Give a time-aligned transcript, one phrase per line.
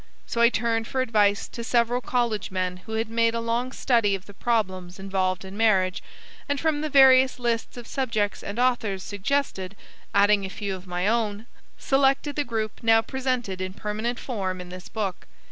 [0.25, 4.15] So I turned for advice to several college men who had made a long study
[4.15, 6.01] of the problems involved in marriage,
[6.49, 9.75] and from the various lists of subjects and authors suggested
[10.11, 11.45] adding a few of my own
[11.77, 15.27] selected the group now presented in permanent form in this book.